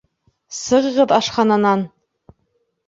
Сығығыҙ 0.59 1.13
ашхананан! 1.19 1.87